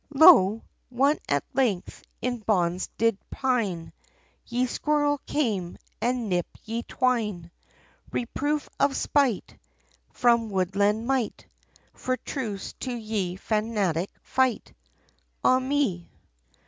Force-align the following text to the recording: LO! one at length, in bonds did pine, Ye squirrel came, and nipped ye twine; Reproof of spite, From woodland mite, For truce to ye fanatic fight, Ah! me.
LO! 0.15 0.63
one 0.89 1.19
at 1.29 1.43
length, 1.53 2.01
in 2.23 2.39
bonds 2.39 2.89
did 2.97 3.19
pine, 3.29 3.93
Ye 4.47 4.65
squirrel 4.65 5.19
came, 5.27 5.77
and 6.01 6.27
nipped 6.27 6.57
ye 6.65 6.81
twine; 6.81 7.51
Reproof 8.11 8.67
of 8.79 8.97
spite, 8.97 9.55
From 10.11 10.49
woodland 10.49 11.05
mite, 11.05 11.45
For 11.93 12.17
truce 12.17 12.73
to 12.79 12.91
ye 12.91 13.35
fanatic 13.35 14.09
fight, 14.23 14.73
Ah! 15.43 15.59
me. 15.59 16.09